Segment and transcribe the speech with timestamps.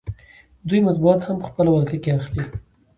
[0.67, 2.43] دوی مطبوعات هم په خپله ولکه کې اخلي